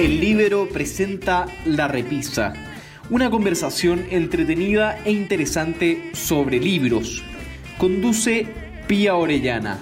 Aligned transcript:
El 0.00 0.18
Libero 0.18 0.66
presenta 0.66 1.44
La 1.66 1.86
Repisa, 1.86 2.54
una 3.10 3.30
conversación 3.30 4.06
entretenida 4.08 4.98
e 5.04 5.12
interesante 5.12 6.12
sobre 6.14 6.58
libros. 6.58 7.22
Conduce 7.76 8.46
Pía 8.88 9.14
Orellana. 9.16 9.76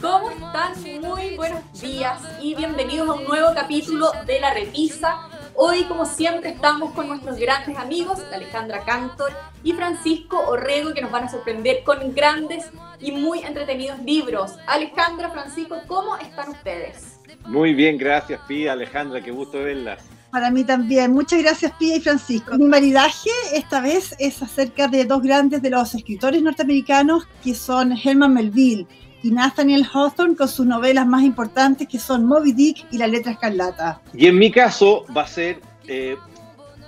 ¿Cómo 0.00 0.30
están? 0.30 0.72
Muy 1.02 1.36
buenos 1.36 1.60
días 1.82 2.18
y 2.40 2.54
bienvenidos 2.54 3.10
a 3.10 3.12
un 3.12 3.24
nuevo 3.24 3.48
capítulo 3.54 4.10
de 4.24 4.40
La 4.40 4.54
Repisa. 4.54 5.28
Hoy, 5.54 5.84
como 5.84 6.06
siempre, 6.06 6.48
estamos 6.48 6.94
con 6.94 7.08
nuestros 7.08 7.36
grandes 7.36 7.76
amigos, 7.76 8.20
Alejandra 8.32 8.86
Cantor 8.86 9.32
y 9.62 9.74
Francisco 9.74 10.40
Orrego, 10.48 10.94
que 10.94 11.02
nos 11.02 11.10
van 11.10 11.24
a 11.24 11.30
sorprender 11.30 11.84
con 11.84 12.14
grandes 12.14 12.70
y 13.00 13.12
muy 13.12 13.40
entretenidos 13.40 13.98
libros. 13.98 14.52
Alejandra, 14.66 15.28
Francisco, 15.28 15.76
¿cómo 15.86 16.16
están 16.16 16.48
ustedes? 16.48 17.11
Muy 17.46 17.74
bien, 17.74 17.98
gracias 17.98 18.40
Pía, 18.46 18.72
Alejandra, 18.72 19.20
qué 19.20 19.30
gusto 19.30 19.58
verla. 19.58 19.98
Para 20.32 20.50
mí 20.50 20.64
también. 20.64 21.12
Muchas 21.12 21.42
gracias, 21.42 21.72
Pía 21.78 21.96
y 21.96 22.00
Francisco. 22.00 22.56
Mi 22.56 22.64
maridaje 22.64 23.28
esta 23.52 23.82
vez 23.82 24.16
es 24.18 24.42
acerca 24.42 24.88
de 24.88 25.04
dos 25.04 25.22
grandes 25.22 25.60
de 25.60 25.68
los 25.68 25.94
escritores 25.94 26.40
norteamericanos 26.40 27.28
que 27.44 27.54
son 27.54 27.92
Herman 27.92 28.32
Melville 28.32 28.86
y 29.22 29.30
Nathaniel 29.30 29.86
Hawthorne 29.92 30.34
con 30.34 30.48
sus 30.48 30.64
novelas 30.64 31.06
más 31.06 31.22
importantes 31.22 31.86
que 31.86 31.98
son 31.98 32.24
Moby 32.24 32.52
Dick 32.52 32.86
y 32.90 32.96
La 32.96 33.08
Letra 33.08 33.32
Escarlata. 33.32 34.00
Y 34.14 34.26
en 34.26 34.38
mi 34.38 34.50
caso 34.50 35.04
va 35.14 35.22
a 35.22 35.26
ser 35.26 35.60
eh, 35.86 36.16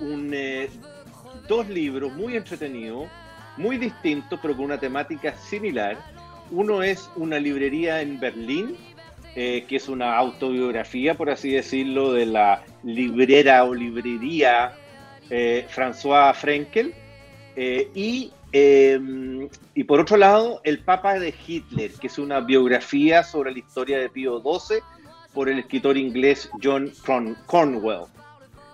un, 0.01 0.31
eh, 0.33 0.67
dos 1.47 1.69
libros 1.69 2.13
muy 2.13 2.35
entretenidos, 2.35 3.07
muy 3.57 3.77
distintos, 3.77 4.39
pero 4.41 4.55
con 4.55 4.65
una 4.65 4.79
temática 4.79 5.35
similar. 5.37 5.99
Uno 6.49 6.81
es 6.81 7.11
una 7.15 7.37
librería 7.37 8.01
en 8.01 8.19
Berlín 8.19 8.75
eh, 9.35 9.65
que 9.67 9.75
es 9.75 9.89
una 9.89 10.15
autobiografía, 10.15 11.15
por 11.15 11.29
así 11.29 11.51
decirlo, 11.51 12.13
de 12.13 12.25
la 12.25 12.63
librera 12.83 13.65
o 13.65 13.73
librería 13.73 14.73
eh, 15.29 15.67
François 15.69 16.33
Frenkel. 16.33 16.93
Eh, 17.57 17.89
y, 17.93 18.31
y 19.73 19.83
por 19.83 19.99
otro 19.99 20.15
lado, 20.15 20.61
El 20.63 20.79
Papa 20.79 21.19
de 21.19 21.33
Hitler, 21.45 21.91
que 21.93 22.07
es 22.07 22.17
una 22.17 22.39
biografía 22.39 23.23
sobre 23.23 23.51
la 23.51 23.59
historia 23.59 23.99
de 23.99 24.09
Pío 24.09 24.39
XII 24.39 24.77
por 25.33 25.49
el 25.49 25.59
escritor 25.59 25.97
inglés 25.97 26.49
John 26.63 26.93
Cornwell. 27.45 28.05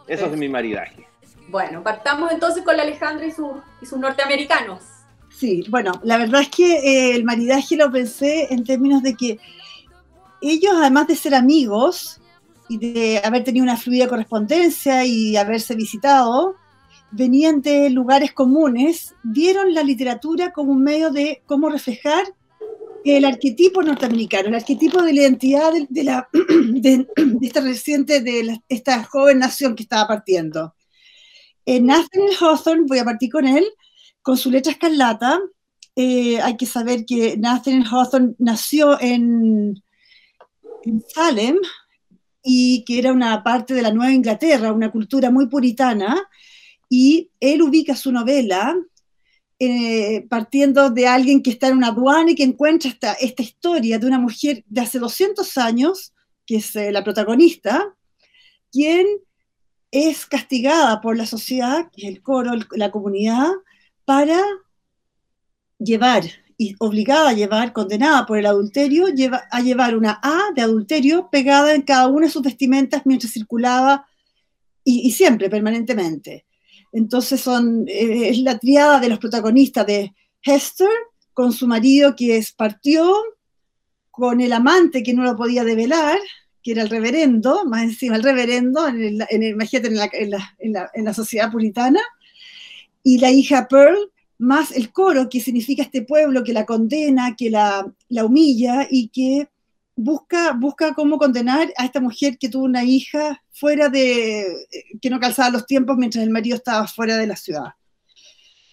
Eso 0.08 0.28
es 0.28 0.38
mi 0.38 0.48
maridaje. 0.48 1.08
Bueno, 1.50 1.82
partamos 1.82 2.32
entonces 2.32 2.64
con 2.64 2.78
la 2.78 2.84
Alejandra 2.84 3.26
y, 3.26 3.30
y 3.82 3.86
sus 3.88 3.98
norteamericanos. 3.98 4.84
Sí, 5.32 5.66
bueno, 5.70 5.94
la 6.04 6.20
verdad 6.20 6.42
es 6.42 6.50
que 6.50 7.16
el 7.16 7.24
maridaje 7.24 7.76
lo 7.76 7.92
pensé 7.92 8.54
en 8.54 8.64
términos 8.64 9.02
de 9.02 9.16
que 9.16 9.40
ellos, 10.50 10.74
además 10.76 11.08
de 11.08 11.16
ser 11.16 11.36
amigos 11.36 12.20
y 12.70 12.78
de 12.78 13.22
haber 13.24 13.44
tenido 13.44 13.64
una 13.64 13.78
fluida 13.78 14.08
correspondencia 14.08 15.06
y 15.06 15.38
haberse 15.38 15.76
visitado, 15.76 16.56
venían 17.12 17.62
de 17.62 17.90
lugares 17.90 18.34
comunes, 18.34 19.14
vieron 19.24 19.74
la 19.74 19.84
literatura 19.84 20.52
como 20.52 20.72
un 20.72 20.82
medio 20.82 21.12
de 21.12 21.44
cómo 21.46 21.70
reflejar 21.70 22.24
el 23.04 23.26
arquetipo 23.26 23.82
norteamericano, 23.82 24.50
el 24.50 24.56
arquetipo 24.56 25.02
de 25.02 25.14
la 25.14 25.22
identidad 25.22 25.72
de, 25.90 26.04
la, 26.04 26.30
de, 26.34 27.08
esta 27.42 27.62
reciente, 27.62 28.22
de 28.22 28.62
esta 28.70 29.04
joven 29.04 29.40
nación 29.40 29.76
que 29.76 29.84
estaba 29.84 30.08
partiendo. 30.08 30.76
En 31.66 31.88
Nathaniel 31.88 32.36
Hawthorne, 32.40 32.86
voy 32.88 33.00
a 33.00 33.06
partir 33.06 33.32
con 33.32 33.46
él, 33.46 33.66
con 34.22 34.38
su 34.38 34.50
letra 34.50 34.72
escarlata. 34.72 35.40
Eh, 35.96 36.40
hay 36.42 36.58
que 36.58 36.66
saber 36.66 37.06
que 37.06 37.38
Nathaniel 37.38 37.86
Hawthorne 37.90 38.36
nació 38.40 39.00
en 39.00 39.82
en 40.86 41.04
Salem 41.08 41.58
y 42.44 42.84
que 42.86 43.00
era 43.00 43.14
una 43.14 43.44
parte 43.44 43.74
de 43.74 43.82
la 43.82 43.92
Nueva 43.92 44.14
Inglaterra, 44.14 44.74
una 44.74 44.92
cultura 44.92 45.30
muy 45.30 45.48
puritana, 45.48 46.22
y 46.90 47.30
él 47.40 47.62
ubica 47.62 47.96
su 47.96 48.12
novela 48.12 48.76
eh, 49.64 50.26
partiendo 50.28 50.90
de 50.90 51.08
alguien 51.08 51.44
que 51.44 51.52
está 51.52 51.68
en 51.68 51.78
una 51.78 51.90
aduana 51.90 52.32
y 52.32 52.36
que 52.36 52.44
encuentra 52.44 52.90
esta, 52.90 53.44
historia 53.44 54.00
de 54.00 54.08
una 54.08 54.18
mujer 54.18 54.64
de 54.68 54.82
hace 54.82 54.98
200 54.98 55.56
años, 55.60 56.14
que 56.48 56.56
es 56.56 56.76
eh, 56.76 56.92
la 56.92 57.04
protagonista, 57.04 57.96
quien 58.72 59.06
es 59.92 60.26
castigada 60.26 61.00
por 61.00 61.16
la 61.16 61.28
sociedad, 61.28 61.92
el 61.96 62.24
coro, 62.24 62.54
la 62.72 62.90
comunidad, 62.90 63.52
para 64.04 64.42
llevar 65.78 66.24
y 66.62 66.76
obligada 66.78 67.30
a 67.30 67.34
llevar, 67.34 67.74
condenada 67.74 68.28
por 68.28 68.38
el 68.38 68.46
adulterio, 68.46 69.08
lleva, 69.08 69.48
a 69.50 69.62
llevar 69.62 69.98
una 69.98 70.20
A 70.22 70.52
de 70.54 70.62
adulterio 70.62 71.28
pegada 71.32 71.74
en 71.74 71.82
cada 71.82 72.06
una 72.06 72.28
de 72.28 72.32
sus 72.32 72.44
vestimentas 72.44 73.02
mientras 73.04 73.34
circulaba 73.34 74.06
y, 74.84 75.10
siempre, 75.10 75.50
permanentemente. 75.50 76.46
Entonces 76.92 77.42
son, 77.42 77.86
eh, 77.88 78.30
es 78.30 78.38
la 78.42 78.60
triada 78.60 79.00
de 79.00 79.10
los 79.10 79.18
protagonistas 79.18 79.88
de 79.88 80.14
Hester 80.44 80.92
con 81.34 81.52
su 81.52 81.66
marido 81.66 82.16
que 82.16 82.38
es, 82.38 82.52
partió, 82.52 83.12
con 84.12 84.40
el 84.40 84.54
amante 84.54 85.02
que 85.02 85.16
no 85.16 85.24
lo 85.24 85.36
podía 85.36 85.64
develar, 85.64 86.20
que 86.62 86.74
era 86.74 86.84
el 86.84 86.90
reverendo, 86.90 87.66
más 87.66 87.82
encima 87.82 88.18
el 88.18 88.24
reverendo, 88.24 88.88
en 88.88 89.04
el, 89.04 89.26
en 89.32 89.42
el, 89.42 89.56
en 89.60 89.96
la, 89.96 90.10
en, 90.60 90.74
la, 90.74 90.92
la 90.94 91.14
sociedad 91.16 91.52
puritana, 91.52 92.02
y 93.02 93.18
la 93.18 93.32
hija 93.32 93.68
Pearl, 93.68 94.11
más 94.42 94.72
el 94.72 94.92
coro, 94.92 95.30
que 95.30 95.40
significa 95.40 95.84
este 95.84 96.02
pueblo 96.02 96.44
que 96.44 96.52
la 96.52 96.66
condena, 96.66 97.36
que 97.36 97.52
la, 97.52 97.86
la 98.10 98.26
humilla 98.26 98.88
y 98.90 99.10
que 99.10 99.48
busca, 99.96 100.54
busca 100.54 100.96
cómo 100.96 101.20
condenar 101.20 101.72
a 101.78 101.86
esta 101.86 102.02
mujer 102.02 102.40
que 102.40 102.50
tuvo 102.50 102.64
una 102.64 102.84
hija 102.84 103.44
fuera 103.52 103.88
de, 103.88 104.48
que 105.00 105.12
no 105.12 105.20
calzaba 105.20 105.52
los 105.52 105.68
tiempos 105.68 105.96
mientras 105.96 106.24
el 106.24 106.32
marido 106.32 106.56
estaba 106.56 106.88
fuera 106.88 107.18
de 107.18 107.28
la 107.28 107.36
ciudad. 107.36 107.74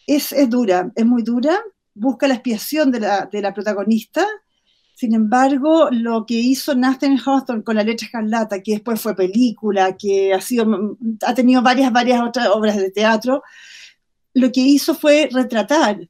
Es, 0.07 0.33
es 0.33 0.49
dura, 0.49 0.91
es 0.95 1.05
muy 1.05 1.23
dura, 1.23 1.61
busca 1.93 2.27
la 2.27 2.35
expiación 2.35 2.91
de 2.91 3.01
la, 3.01 3.29
de 3.31 3.43
la 3.43 3.53
protagonista, 3.53 4.27
sin 4.95 5.15
embargo, 5.15 5.91
lo 5.91 6.25
que 6.25 6.35
hizo 6.35 6.75
Nathan 6.75 7.19
Hawthorne 7.19 7.63
con 7.63 7.77
la 7.77 7.85
letra 7.85 8.07
escarlata, 8.07 8.63
que 8.63 8.73
después 8.73 9.01
fue 9.01 9.15
película, 9.15 9.97
que 9.97 10.33
ha, 10.33 10.41
sido, 10.41 10.97
ha 11.25 11.35
tenido 11.35 11.61
varias, 11.63 11.93
varias 11.93 12.23
otras 12.23 12.49
obras 12.49 12.77
de 12.79 12.91
teatro, 12.91 13.43
lo 14.39 14.53
que 14.53 14.61
hizo 14.61 14.95
fue 14.95 15.29
retratar 15.33 16.09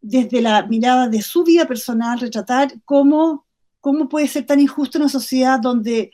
desde 0.00 0.40
la 0.40 0.66
mirada 0.66 1.08
de 1.08 1.22
su 1.22 1.44
vida 1.44 1.66
personal, 1.66 2.20
retratar 2.20 2.72
cómo, 2.84 3.46
cómo 3.80 4.08
puede 4.08 4.28
ser 4.28 4.46
tan 4.46 4.60
injusto 4.60 4.98
una 4.98 5.08
sociedad 5.08 5.58
donde 5.58 6.10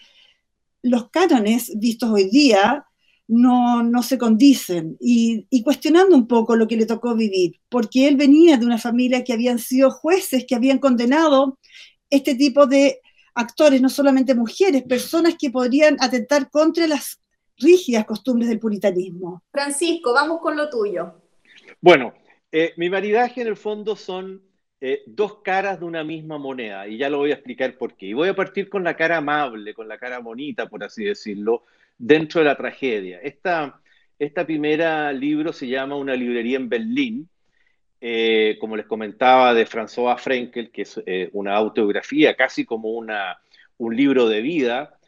los 0.83 1.11
cánones 1.11 1.73
vistos 1.77 2.11
hoy 2.11 2.31
día 2.31 2.87
no, 3.27 3.83
no 3.83 4.03
se 4.03 4.19
condicen 4.19 4.97
y, 5.01 5.47
y, 5.51 5.63
cuestionando 5.63 6.15
un 6.15 6.27
poco 6.27 6.57
lo 6.57 6.69
que 6.69 6.77
le 6.77 6.85
tocó 6.85 7.15
vivir, 7.15 7.59
porque 7.71 8.07
él 8.07 8.17
venía 8.17 8.59
de 8.59 8.67
una 8.67 8.79
familia 8.79 9.25
que 9.25 9.33
habían 9.33 9.59
sido 9.59 9.91
jueces, 9.91 10.45
que 10.47 10.55
habían 10.55 10.79
condenado 10.79 11.59
este 12.11 12.35
tipo 12.35 12.67
de 12.67 13.01
actores, 13.35 13.81
no 13.81 13.89
solamente 13.89 14.35
mujeres, 14.35 14.83
personas 14.83 15.37
que 15.39 15.51
podrían 15.51 15.97
atentar 16.01 16.51
contra 16.51 16.87
las 16.87 17.19
rígidas 17.57 18.05
costumbres 18.05 18.49
del 18.49 18.59
puritanismo. 18.59 19.43
Francisco, 19.51 20.13
vamos 20.13 20.41
con 20.41 20.57
lo 20.57 20.69
tuyo. 20.69 21.24
Bueno, 21.85 22.15
eh, 22.51 22.73
mi 22.79 22.89
maridaje 22.89 23.43
en 23.43 23.47
el 23.49 23.57
fondo 23.57 23.95
son 23.95 24.43
eh, 24.81 25.03
dos 25.05 25.43
caras 25.43 25.81
de 25.81 25.85
una 25.85 26.03
misma 26.03 26.39
moneda, 26.39 26.89
y 26.89 26.97
ya 26.97 27.11
lo 27.11 27.19
voy 27.19 27.31
a 27.31 27.35
explicar 27.35 27.77
por 27.77 27.95
qué. 27.95 28.07
Y 28.07 28.15
voy 28.15 28.31
a 28.31 28.35
partir 28.35 28.71
con 28.71 28.83
la 28.83 28.97
cara 28.97 29.19
amable, 29.19 29.75
con 29.75 29.87
la 29.87 29.99
cara 29.99 30.19
bonita, 30.21 30.67
por 30.67 30.83
así 30.83 31.05
decirlo, 31.05 31.65
dentro 31.99 32.41
de 32.41 32.47
la 32.47 32.57
tragedia. 32.57 33.21
Esta, 33.21 33.83
esta 34.19 34.47
primera 34.47 35.13
libro 35.13 35.53
se 35.53 35.69
llama 35.69 35.97
Una 35.97 36.17
librería 36.17 36.57
en 36.57 36.71
Berlín, 36.71 37.29
eh, 38.01 38.57
como 38.59 38.79
les 38.79 38.87
comentaba, 38.87 39.53
de 39.53 39.67
François 39.67 40.19
Frenkel, 40.19 40.71
que 40.71 40.83
es 40.83 40.99
una 41.33 41.55
autobiografía, 41.55 42.35
casi 42.35 42.65
como 42.65 42.93
una, 42.93 43.37
un 43.77 43.95
libro 43.95 44.27
de 44.27 44.41
vida. 44.41 44.99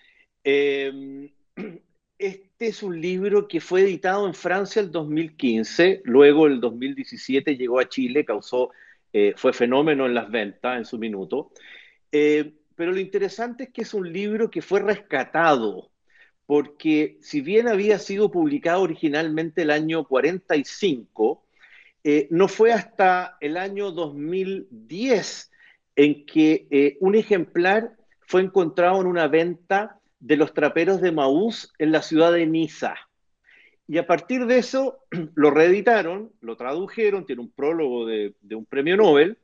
Este 2.18 2.68
es 2.68 2.83
un 2.83 2.98
libro 2.98 3.47
que 3.47 3.60
fue 3.60 3.83
editado 3.83 4.27
en 4.27 4.33
Francia 4.33 4.80
el 4.80 4.91
2015, 4.91 6.01
luego 6.04 6.47
el 6.47 6.60
2017 6.60 7.57
llegó 7.59 7.78
a 7.78 7.91
Chile, 7.91 8.24
causó, 8.24 8.71
eh, 9.13 9.34
fue 9.36 9.53
fenómeno 9.53 10.07
en 10.07 10.15
las 10.15 10.30
ventas 10.30 10.78
en 10.78 10.86
su 10.86 10.98
minuto. 10.98 11.51
Eh, 12.10 12.54
pero 12.74 12.92
lo 12.92 13.01
interesante 13.01 13.65
es 13.65 13.71
que 13.71 13.83
es 13.83 13.92
un 13.92 14.10
libro 14.10 14.51
que 14.51 14.63
fue 14.63 14.80
rescatado, 14.80 15.91
porque 16.47 17.18
si 17.21 17.42
bien 17.42 17.68
había 17.68 17.98
sido 17.98 18.30
publicado 18.30 18.80
originalmente 18.80 19.63
el 19.63 19.71
año 19.71 20.04
45, 20.04 21.45
eh, 22.03 22.28
no 22.30 22.48
fue 22.48 22.72
hasta 22.72 23.36
el 23.42 23.59
año 23.59 23.91
2010 23.91 25.51
en 25.97 26.24
que 26.24 26.97
un 27.01 27.15
ejemplar 27.15 27.95
fue 28.21 28.41
encontrado 28.41 29.03
en 29.03 29.07
una 29.07 29.28
venta 29.28 30.01
de 30.18 30.36
los 30.36 30.54
traperos 30.54 31.01
de 31.01 31.13
Maús 31.13 31.72
en 31.78 31.92
la 31.92 32.03
ciudad 32.03 32.33
de 32.33 32.47
Niza. 32.47 32.97
Y 33.89 33.98
a 33.98 34.07
partir 34.07 34.47
de 34.47 34.59
eso 34.59 34.98
lo 35.34 35.51
reeditaron, 35.51 36.33
lo 36.41 36.57
tradujeron, 36.57 37.27
tiene 37.27 37.42
un 37.42 37.51
prólogo 37.51 38.07
de, 38.07 38.34
un 38.51 38.66
premio 38.66 38.97
Nobel, 38.97 39.39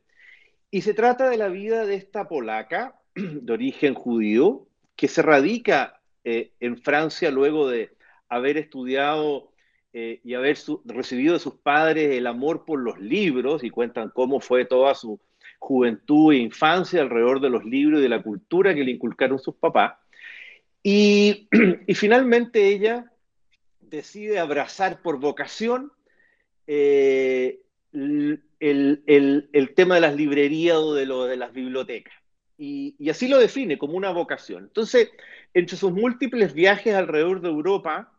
y 0.71 0.81
se 0.81 0.93
trata 0.93 1.29
de 1.29 1.37
la 1.37 1.49
vida 1.49 1.85
de 1.85 1.95
esta 1.95 2.27
polaca 2.27 2.99
de 3.15 3.53
origen 3.53 3.93
judío 3.93 4.67
que 4.95 5.07
se 5.07 5.21
radica 5.21 5.99
en 6.25 6.77
Francia 6.77 7.31
luego 7.31 7.67
de 7.67 7.91
haber 8.29 8.57
estudiado 8.57 9.51
y 9.91 10.33
haber 10.33 10.57
recibido 10.85 11.33
de 11.33 11.39
sus 11.39 11.55
padres 11.55 12.11
el 12.11 12.27
amor 12.27 12.63
por 12.63 12.79
los 12.79 12.97
libros 12.99 13.61
y 13.63 13.69
cuentan 13.69 14.09
cómo 14.09 14.39
fue 14.39 14.63
toda 14.63 14.95
su 14.95 15.19
juventud 15.59 16.33
e 16.33 16.37
infancia 16.37 17.01
alrededor 17.01 17.39
de 17.39 17.49
los 17.49 17.63
libros 17.63 17.99
y 17.99 18.03
de 18.03 18.09
la 18.09 18.21
cultura 18.21 18.73
que 18.73 18.83
le 18.83 18.91
inculcaron 18.91 19.39
sus 19.39 19.55
papás. 19.55 19.93
Y, 20.85 21.47
finalmente 21.95 22.67
ella 22.67 23.11
decide 23.79 24.39
abrazar 24.39 25.01
por 25.01 25.19
vocación 25.19 25.93
eh, 26.67 27.61
el, 27.93 28.43
tema 29.75 29.95
de 29.95 30.01
las 30.01 30.15
librerías 30.15 30.77
o 30.77 30.93
de, 30.93 31.37
las 31.37 31.53
bibliotecas. 31.53 32.13
Y, 32.57 32.95
y, 32.99 33.09
así 33.09 33.27
lo 33.27 33.39
define 33.39 33.77
como 33.77 33.95
una 33.95 34.11
vocación. 34.11 34.63
Entonces, 34.63 35.09
entre 35.53 35.77
sus 35.77 35.91
múltiples 35.91 36.53
viajes 36.53 36.93
alrededor 36.93 37.39
de 37.41 37.49
Europa, 37.49 38.13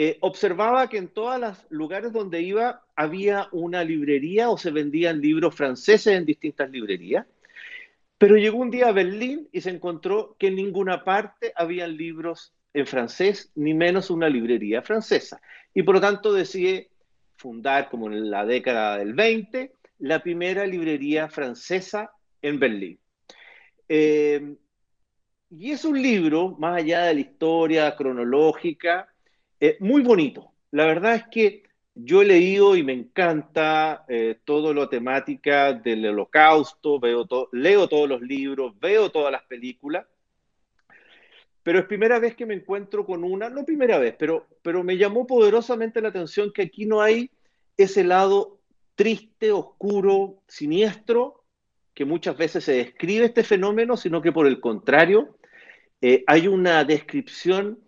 eh, 0.00 0.16
observaba 0.20 0.88
que 0.88 0.96
en 0.96 1.08
todos 1.08 1.40
los 1.40 1.66
lugares 1.70 2.12
donde 2.12 2.40
iba 2.40 2.84
había 2.94 3.48
una 3.50 3.82
librería 3.82 4.48
o 4.48 4.56
se 4.56 4.70
vendían 4.70 5.20
libros 5.20 5.56
franceses 5.56 6.14
en 6.14 6.24
distintas 6.24 6.70
librerías. 6.70 7.26
Pero 8.18 8.36
llegó 8.36 8.58
un 8.58 8.70
día 8.70 8.88
a 8.88 8.92
Berlín 8.92 9.48
y 9.52 9.60
se 9.60 9.70
encontró 9.70 10.36
que 10.38 10.48
en 10.48 10.56
ninguna 10.56 11.04
parte 11.04 11.52
había 11.54 11.86
libros 11.86 12.52
en 12.74 12.86
francés, 12.86 13.52
ni 13.54 13.74
menos 13.74 14.10
una 14.10 14.28
librería 14.28 14.82
francesa. 14.82 15.40
Y 15.72 15.82
por 15.84 15.94
lo 15.94 16.00
tanto 16.00 16.32
decide 16.32 16.90
fundar, 17.36 17.88
como 17.88 18.08
en 18.08 18.30
la 18.30 18.44
década 18.44 18.98
del 18.98 19.14
20, 19.14 19.72
la 20.00 20.22
primera 20.22 20.66
librería 20.66 21.28
francesa 21.28 22.10
en 22.42 22.58
Berlín. 22.58 22.98
Eh, 23.88 24.56
y 25.50 25.70
es 25.70 25.84
un 25.84 26.00
libro, 26.00 26.56
más 26.58 26.78
allá 26.78 27.04
de 27.04 27.14
la 27.14 27.20
historia 27.20 27.96
cronológica, 27.96 29.08
eh, 29.60 29.76
muy 29.80 30.02
bonito. 30.02 30.52
La 30.72 30.84
verdad 30.84 31.14
es 31.14 31.24
que 31.30 31.62
yo 32.00 32.22
he 32.22 32.26
leído 32.26 32.76
y 32.76 32.84
me 32.84 32.92
encanta 32.92 34.04
eh, 34.08 34.38
todo 34.44 34.72
lo 34.72 34.88
temática 34.88 35.72
del 35.72 36.06
holocausto, 36.06 37.00
veo 37.00 37.26
leo 37.50 37.88
todos 37.88 38.08
los 38.08 38.22
libros, 38.22 38.78
veo 38.78 39.10
todas 39.10 39.32
las 39.32 39.42
películas, 39.42 40.06
pero 41.64 41.80
es 41.80 41.86
primera 41.86 42.20
vez 42.20 42.36
que 42.36 42.46
me 42.46 42.54
encuentro 42.54 43.04
con 43.04 43.24
una, 43.24 43.50
no 43.50 43.64
primera 43.64 43.98
vez, 43.98 44.14
pero, 44.16 44.46
pero 44.62 44.84
me 44.84 44.96
llamó 44.96 45.26
poderosamente 45.26 46.00
la 46.00 46.10
atención 46.10 46.52
que 46.52 46.62
aquí 46.62 46.86
no 46.86 47.02
hay 47.02 47.32
ese 47.76 48.04
lado 48.04 48.60
triste, 48.94 49.50
oscuro, 49.50 50.42
siniestro, 50.46 51.42
que 51.94 52.04
muchas 52.04 52.36
veces 52.36 52.62
se 52.62 52.74
describe 52.74 53.24
este 53.24 53.42
fenómeno, 53.42 53.96
sino 53.96 54.22
que 54.22 54.30
por 54.30 54.46
el 54.46 54.60
contrario, 54.60 55.36
eh, 56.00 56.22
hay 56.28 56.46
una 56.46 56.84
descripción 56.84 57.80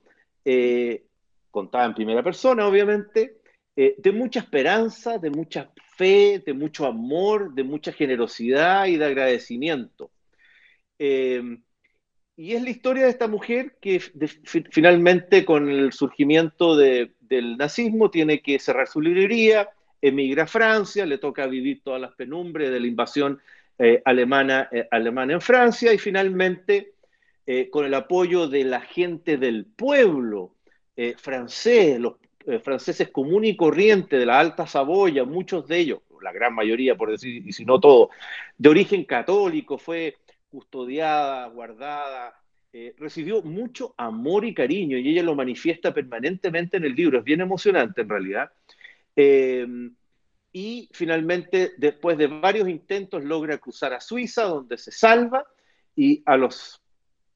eh, 0.45 1.05
contada 1.53 1.87
en 1.87 1.95
primera 1.95 2.25
persona, 2.25 2.67
obviamente, 2.67 3.40
eh, 3.83 3.95
de 3.97 4.13
mucha 4.13 4.41
esperanza, 4.41 5.17
de 5.17 5.31
mucha 5.31 5.71
fe, 5.97 6.43
de 6.45 6.53
mucho 6.53 6.85
amor, 6.85 7.55
de 7.55 7.63
mucha 7.63 7.93
generosidad 7.93 8.85
y 8.85 8.99
de 8.99 9.07
agradecimiento. 9.07 10.11
Eh, 10.99 11.41
y 12.37 12.53
es 12.53 12.63
la 12.63 12.69
historia 12.69 13.05
de 13.05 13.09
esta 13.09 13.27
mujer 13.27 13.79
que 13.81 13.99
finalmente 14.71 15.47
con 15.47 15.71
el 15.71 15.95
surgimiento 15.95 16.77
del 16.77 17.57
nazismo 17.57 18.11
tiene 18.11 18.43
que 18.43 18.59
cerrar 18.59 18.87
su 18.87 19.01
librería, 19.01 19.71
emigra 20.03 20.43
a 20.43 20.47
Francia, 20.47 21.07
le 21.07 21.17
toca 21.17 21.47
vivir 21.47 21.81
todas 21.83 22.03
las 22.03 22.15
penumbres 22.15 22.71
de 22.71 22.81
la 22.81 22.87
invasión 22.87 23.41
eh, 23.79 24.03
alemana, 24.05 24.69
en 24.71 25.41
Francia 25.41 25.91
y 25.95 25.97
finalmente 25.97 26.93
con 27.71 27.87
el 27.87 27.95
apoyo 27.95 28.47
de 28.47 28.63
la 28.63 28.83
gente 28.83 29.39
del 29.39 29.65
pueblo, 29.65 30.55
francés, 31.17 31.99
los 31.99 32.20
eh, 32.47 32.59
franceses 32.59 33.11
común 33.11 33.45
y 33.45 33.57
corriente 33.57 34.19
de 34.19 34.27
la 34.27 34.39
Alta 34.39 34.67
Saboya, 34.67 35.25
muchos 35.25 35.67
de 35.69 35.79
ellos, 35.79 36.01
la 36.23 36.33
gran 36.33 36.55
mayoría 36.55 36.97
por 36.97 37.11
decir, 37.11 37.47
y 37.47 37.53
si 37.53 37.65
no 37.65 37.81
todo, 37.81 38.11
de 38.57 38.69
origen 38.69 39.05
católico, 39.05 39.79
fue 39.79 40.17
custodiada, 40.51 41.47
guardada, 41.49 42.41
eh, 42.73 42.95
recibió 42.99 43.43
mucho 43.43 43.95
amor 43.97 44.45
y 44.45 44.55
cariño 44.55 44.97
y 44.99 45.09
ella 45.09 45.23
lo 45.23 45.35
manifiesta 45.35 45.93
permanentemente 45.93 46.77
en 46.77 46.85
el 46.85 46.95
libro, 46.95 47.19
es 47.19 47.25
bien 47.25 47.41
emocionante 47.41 48.03
en 48.03 48.09
realidad. 48.09 48.51
y 50.53 50.89
finalmente, 50.93 51.73
después 51.77 52.19
de 52.19 52.27
varios 52.27 52.69
intentos, 52.69 53.23
logra 53.23 53.59
cruzar 53.59 53.93
a 53.93 54.01
Suiza, 54.01 54.45
donde 54.45 54.79
se 54.79 54.91
salva, 54.91 55.45
y 55.95 56.23
a 56.27 56.37
los 56.37 56.81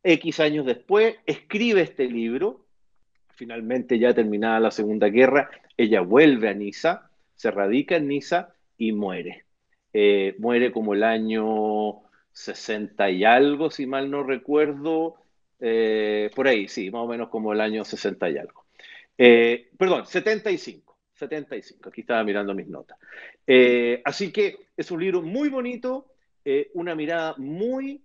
X 0.02 0.40
años 0.40 0.66
después 0.66 1.16
escribe 1.26 1.82
este 1.82 2.06
libro, 2.08 2.63
finalmente 3.34 3.98
ya 3.98 4.14
terminada 4.14 4.60
la 4.60 4.70
Segunda 4.70 5.08
Guerra, 5.08 5.50
ella 5.76 6.00
vuelve 6.00 6.48
a 6.48 6.54
Niza, 6.54 7.10
se 7.34 7.50
radica 7.50 7.96
en 7.96 8.08
Niza 8.08 8.54
y 8.78 8.92
muere. 8.92 9.44
Eh, 9.92 10.34
muere 10.38 10.72
como 10.72 10.94
el 10.94 11.04
año 11.04 12.02
60 12.32 13.10
y 13.10 13.24
algo, 13.24 13.70
si 13.70 13.86
mal 13.86 14.10
no 14.10 14.22
recuerdo, 14.22 15.16
eh, 15.60 16.30
por 16.34 16.48
ahí, 16.48 16.68
sí, 16.68 16.90
más 16.90 17.02
o 17.02 17.06
menos 17.06 17.28
como 17.28 17.52
el 17.52 17.60
año 17.60 17.84
60 17.84 18.30
y 18.30 18.38
algo. 18.38 18.64
Eh, 19.16 19.70
perdón, 19.78 20.06
75, 20.06 20.98
75, 21.14 21.88
aquí 21.88 22.00
estaba 22.00 22.24
mirando 22.24 22.54
mis 22.54 22.66
notas. 22.66 22.98
así 24.04 24.32
que 24.32 24.68
es 24.76 24.90
un 24.90 25.00
libro 25.00 25.22
muy 25.22 25.48
bonito, 25.48 26.06
una 26.74 26.94
mirada 26.94 27.34
muy, 27.38 28.02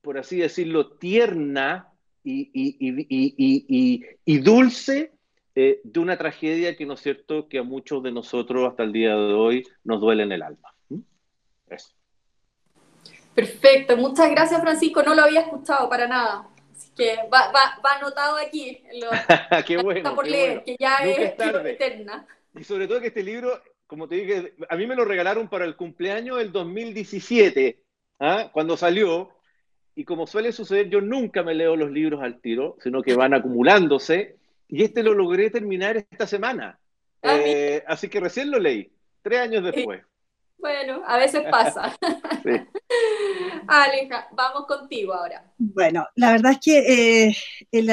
por 0.00 0.18
así 0.18 0.38
decirlo, 0.38 0.96
tierna 0.96 1.93
y, 2.24 4.00
dulce 4.40 5.12
eh, 5.54 5.80
de 5.84 6.00
una 6.00 6.16
tragedia 6.16 6.76
que 6.76 6.86
no 6.86 6.94
es 6.94 7.00
cierto 7.00 7.48
que 7.48 7.58
a 7.58 7.62
muchos 7.62 8.02
de 8.02 8.10
nosotros 8.12 8.68
hasta 8.68 8.82
el 8.82 8.92
día 8.92 9.14
de 9.14 9.34
hoy 9.34 9.64
nos 9.84 10.00
duele 10.00 10.24
en 10.24 10.32
el 10.32 10.42
alma. 10.42 10.74
¿Mm? 10.88 11.00
Eso. 11.68 11.92
Perfecto, 13.34 13.96
muchas 13.96 14.30
gracias 14.30 14.60
Francisco, 14.60 15.02
no 15.02 15.14
lo 15.14 15.22
había 15.22 15.42
escuchado 15.42 15.88
para 15.88 16.06
nada. 16.06 16.48
Así 16.72 16.90
que 16.96 17.16
va, 17.32 17.52
anotado 17.96 18.36
aquí. 18.38 18.82
qué 19.66 19.76
bueno. 19.76 20.14
por 20.14 20.26
leer, 20.26 20.64
que 20.64 20.76
ya 20.78 20.96
es, 20.98 21.18
eterna. 21.18 22.26
Y 22.56 22.64
sobre 22.64 22.88
todo 22.88 23.00
que 23.00 23.08
este 23.08 23.22
libro, 23.22 23.60
como 23.86 24.08
te 24.08 24.16
dije, 24.16 24.54
a 24.68 24.76
mí 24.76 24.86
me 24.86 24.96
lo 24.96 25.04
regalaron 25.04 25.48
para 25.48 25.64
el 25.64 25.76
cumpleaños 25.76 26.38
del 26.38 26.52
2017, 26.52 27.80
¿ah? 28.20 28.50
cuando 28.52 28.76
salió, 28.76 29.30
y 29.94 30.04
como 30.04 30.26
suele 30.26 30.52
suceder, 30.52 30.88
yo 30.88 31.00
nunca 31.00 31.42
me 31.42 31.54
leo 31.54 31.76
los 31.76 31.90
libros 31.90 32.22
al 32.22 32.40
tiro, 32.40 32.76
sino 32.82 33.02
que 33.02 33.14
van 33.14 33.34
acumulándose, 33.34 34.36
y 34.68 34.82
este 34.82 35.02
lo 35.02 35.14
logré 35.14 35.50
terminar 35.50 35.96
esta 35.96 36.26
semana. 36.26 36.78
Ah, 37.22 37.38
eh, 37.38 37.82
así 37.86 38.08
que 38.08 38.20
recién 38.20 38.50
lo 38.50 38.58
leí, 38.58 38.90
tres 39.22 39.40
años 39.40 39.62
después. 39.64 40.02
Bueno, 40.58 41.02
a 41.06 41.18
veces 41.18 41.44
pasa. 41.50 41.96
Sí. 42.42 42.50
Aleja, 43.68 44.28
vamos 44.32 44.66
contigo 44.66 45.14
ahora. 45.14 45.50
Bueno, 45.56 46.06
la 46.14 46.32
verdad 46.32 46.52
es 46.52 46.58
que 46.58 46.78
eh, 47.28 47.36
el, 47.72 47.90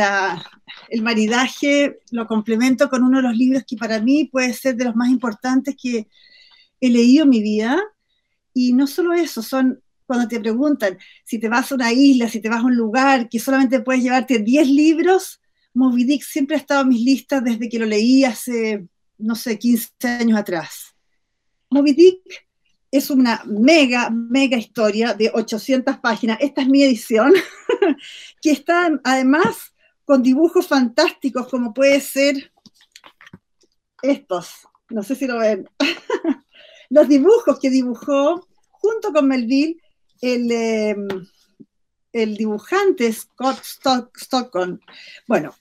el, 0.90 1.02
maridaje 1.02 2.00
lo 2.12 2.28
complemento 2.28 2.90
con 2.90 3.04
uno 3.04 3.18
de 3.18 3.24
los 3.24 3.38
libros 3.38 3.64
que 3.66 3.78
para 3.78 4.02
mí 4.02 4.26
puede 4.26 4.52
ser 4.54 4.76
de 4.76 4.86
los 4.86 4.96
más 4.96 5.10
importantes 5.10 5.78
que 5.82 6.08
he 6.82 6.90
leído 6.90 7.24
en 7.24 7.30
mi 7.30 7.42
vida. 7.42 7.82
Y 8.54 8.74
no 8.74 8.88
solo 8.88 9.14
eso, 9.14 9.42
son 9.42 9.82
cuando 10.06 10.28
te 10.28 10.40
preguntan 10.40 10.98
si 11.24 11.40
te 11.40 11.50
vas 11.50 11.72
a 11.72 11.76
una 11.76 11.92
isla, 11.94 12.30
si 12.30 12.40
te 12.40 12.50
vas 12.50 12.60
a 12.60 12.66
un 12.66 12.76
lugar 12.76 13.30
que 13.30 13.40
solamente 13.40 13.82
puedes 13.82 14.04
llevarte 14.04 14.40
10 14.40 14.68
libros, 14.70 15.42
Moby 15.74 16.04
Dick 16.04 16.24
siempre 16.24 16.56
ha 16.56 16.60
estado 16.60 16.82
en 16.82 16.90
mis 16.90 17.02
listas 17.02 17.44
desde 17.44 17.70
que 17.70 17.80
lo 17.80 17.86
leí 17.86 18.24
hace, 18.24 18.86
no 19.18 19.36
sé, 19.36 19.58
15 19.58 19.90
años 20.04 20.38
atrás. 20.38 20.96
Moby 21.70 21.94
Dick 21.94 22.22
es 22.92 23.10
una 23.10 23.42
mega, 23.46 24.10
mega 24.10 24.58
historia 24.58 25.14
de 25.14 25.32
800 25.34 25.98
páginas. 26.00 26.38
Esta 26.42 26.62
es 26.62 26.68
mi 26.68 26.84
edición, 26.84 27.34
que 28.42 28.52
está 28.52 28.90
además 29.04 29.74
con 30.04 30.22
dibujos 30.22 30.68
fantásticos 30.68 31.48
como 31.48 31.74
puede 31.74 32.02
ser 32.02 32.52
estos. 34.02 34.68
No 34.90 35.04
sé 35.04 35.16
si 35.16 35.26
lo 35.26 35.40
ven. 35.40 35.70
Los 36.90 37.08
dibujos 37.08 37.58
que 37.60 37.70
dibujó 37.70 38.46
junto 38.72 39.14
con 39.14 39.28
Melville 39.28 39.78
el, 40.22 40.52
em, 40.52 41.08
el 42.14 42.38
dibujante 42.38 43.12
Scott 43.12 43.64
Stockton, 44.16 44.80
bueno, 45.28 45.56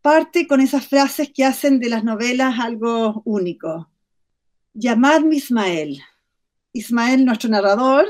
parte 0.00 0.46
con 0.46 0.60
esas 0.60 0.86
frases 0.86 1.30
que 1.34 1.44
hacen 1.44 1.78
de 1.78 1.90
las 1.90 2.04
novelas 2.04 2.58
algo 2.58 3.22
único. 3.24 3.90
Llamadme 4.72 5.36
Ismael. 5.36 6.00
Ismael, 6.72 7.24
nuestro 7.24 7.50
narrador, 7.50 8.06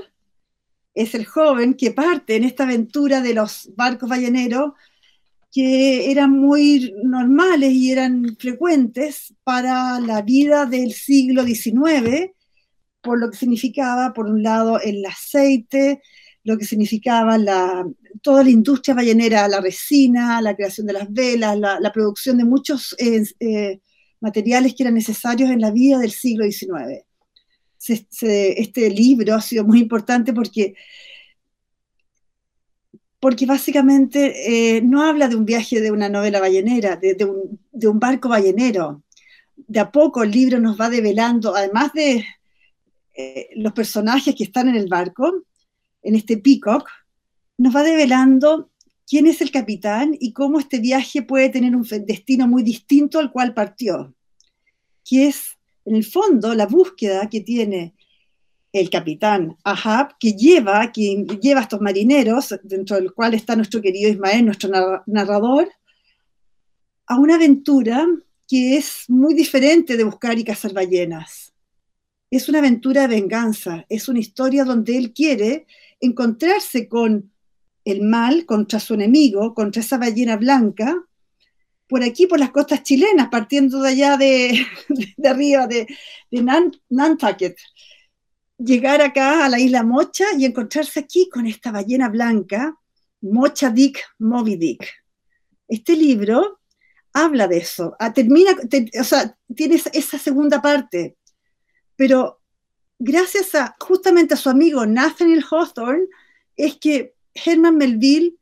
es 0.95 1.15
el 1.15 1.27
joven 1.27 1.75
que 1.75 1.93
parte 1.93 2.37
en 2.37 2.45
esta 2.45 2.65
aventura 2.65 3.21
de 3.21 3.35
los 3.35 3.71
barcos 3.77 4.09
balleneros 4.09 4.73
que 5.51 6.11
eran 6.11 6.31
muy 6.31 6.93
normales 7.03 7.73
y 7.73 7.91
eran 7.91 8.37
frecuentes 8.39 9.35
para 9.45 9.99
la 10.01 10.23
vida 10.23 10.67
del 10.67 10.93
siglo 10.93 11.45
XIX 11.45 12.33
por 13.01 13.19
lo 13.19 13.31
que 13.31 13.37
significaba, 13.37 14.13
por 14.13 14.27
un 14.27 14.43
lado, 14.43 14.81
el 14.81 15.05
aceite, 15.07 16.03
lo 16.45 16.57
que 16.57 16.65
significaba 16.65 17.39
la, 17.39 17.87
toda 18.23 18.43
la 18.43 18.51
industria 18.51 18.95
ballenera, 18.95 19.49
la 19.49 19.61
resina, 19.61 20.41
la 20.41 20.57
creación 20.57 20.87
de 20.87 20.95
las 20.95 21.13
velas, 21.13 21.59
la, 21.59 21.93
producción 21.93 22.39
de 22.39 22.45
muchos 22.45 22.95
eh, 22.99 23.23
eh, 23.41 23.81
materiales 24.21 24.75
que 24.75 24.83
eran 24.83 24.95
necesarios 24.95 25.51
en 25.51 25.61
la 25.61 25.71
vida 25.71 25.99
del 25.99 26.11
siglo 26.11 26.45
XIX. 26.45 27.05
este 27.87 28.91
libro 28.91 29.35
ha 29.35 29.41
sido 29.41 29.65
muy 29.65 29.81
importante 29.81 30.33
porque, 30.33 30.75
porque 33.21 33.47
básicamente 33.47 34.77
eh, 34.77 34.83
no 34.83 35.03
habla 35.03 35.29
de 35.29 35.37
un 35.37 35.45
viaje 35.45 35.81
de 35.81 35.91
una 35.91 36.09
novela 36.09 36.41
ballenera, 36.41 36.97
de, 36.97 37.25
un, 37.25 37.61
de 37.73 37.89
un 37.89 37.99
barco 38.01 38.29
ballenero. 38.29 39.03
De 39.57 39.81
a 39.81 39.91
poco 39.91 40.23
el 40.23 40.31
libro 40.31 40.61
nos 40.61 40.81
va 40.81 40.89
develando, 40.89 41.55
además 41.55 41.93
de 41.93 42.25
los 43.57 43.73
personajes 43.73 44.35
que 44.35 44.45
están 44.45 44.69
en 44.69 44.77
el 44.77 44.89
barco, 44.89 45.45
en 46.03 46.15
este 46.15 46.39
Peacock, 46.39 46.89
nos 47.59 47.75
va 47.75 47.83
develando 47.83 48.71
quién 49.07 49.27
es 49.27 49.41
el 49.41 49.51
capitán 49.51 50.17
y 50.19 50.33
cómo 50.33 50.59
este 50.61 50.79
viaje 50.79 51.23
puede 51.23 51.49
tener 51.49 51.75
un 51.75 51.87
destino 52.07 52.47
muy 52.47 52.63
distinto 52.63 53.19
al 53.19 53.33
cual 53.33 53.55
partió, 53.55 54.15
que 55.05 55.29
es, 55.29 55.57
en 55.85 55.97
el 55.97 56.05
fondo, 56.05 56.55
la 56.55 56.67
búsqueda 56.67 57.29
que 57.29 57.41
tiene 57.41 57.95
el 58.73 58.91
capitán 58.91 59.57
Ahab, 59.65 60.17
que 60.21 60.33
lleva, 60.35 60.93
que 60.93 61.25
lleva 61.41 61.61
a 61.61 61.63
estos 61.63 61.81
marineros, 61.81 62.55
dentro 62.63 62.97
del 62.97 63.13
cual 63.13 63.35
está 63.35 63.57
nuestro 63.57 63.81
querido 63.81 64.11
Ismael, 64.11 64.45
nuestro 64.45 64.71
narrador, 65.07 65.69
a 67.07 67.19
una 67.19 67.37
aventura 67.37 68.07
que 68.47 68.77
es 68.77 69.05
muy 69.09 69.35
diferente 69.35 69.97
de 69.97 70.05
buscar 70.05 70.39
y 70.39 70.45
cazar 70.45 70.73
ballenas. 70.73 71.53
Es 72.31 72.49
una 72.49 72.59
aventura 72.59 73.03
de 73.03 73.09
venganza, 73.09 73.87
es 73.89 74.09
una 74.09 74.19
historia 74.19 74.65
donde 74.65 74.99
él 74.99 75.13
quiere 75.13 75.67
encontrarse 76.01 76.89
con 76.89 77.33
el 77.85 78.03
mal, 78.03 78.45
contra 78.45 78.81
su 78.81 78.95
enemigo, 78.95 79.55
contra 79.55 79.81
esa 79.81 79.97
ballena 79.97 80.37
blanca, 80.37 81.09
por 81.89 82.03
aquí, 82.03 82.27
por 82.27 82.39
las 82.39 82.51
costas 82.51 82.83
chilenas, 82.83 83.29
partiendo 83.31 83.81
de 83.81 83.89
allá 83.89 84.17
de, 84.19 84.67
arriba, 85.25 85.67
de, 85.67 85.87
Nantucket. 86.91 87.57
Llegar 88.59 89.01
acá 89.01 89.47
a 89.47 89.49
la 89.49 89.59
isla 89.59 89.83
Mocha 89.83 90.27
y 90.37 90.45
encontrarse 90.45 91.01
aquí 91.01 91.29
con 91.33 91.47
esta 91.47 91.73
ballena 91.73 92.09
blanca, 92.09 92.77
Mocha 93.23 93.71
Dick, 93.71 94.01
Moby 94.19 94.57
Dick. 94.57 94.85
Este 95.67 95.97
libro 95.97 96.61
habla 97.13 97.49
de 97.49 97.59
eso, 97.59 97.97
ah, 97.99 98.13
termina, 98.13 98.53
o 99.01 99.05
sea, 99.05 99.37
tiene 99.55 99.81
esa 99.93 100.19
segunda 100.19 100.61
parte, 100.61 101.17
pero 101.99 102.41
gracias 103.01 103.57
a 103.57 103.75
justamente 103.81 104.35
a 104.35 104.37
su 104.37 104.49
amigo 104.49 104.87
Nathaniel 104.87 105.45
Hawthorne, 105.51 106.07
es 106.57 106.77
que 106.77 107.15
Herman 107.35 107.77
Melville, 107.77 108.37